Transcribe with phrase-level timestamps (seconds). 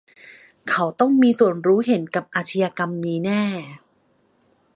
[0.69, 3.43] เขาต้องมีส่วนรู้เห็นกับอาชญากรรมนี้แน่